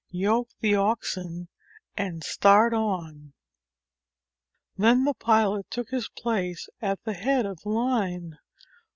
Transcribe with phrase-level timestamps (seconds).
[0.09, 1.47] Yoke the oxen
[1.95, 3.33] and start on."
[4.75, 8.39] Then the pilot took his place at the head of the line.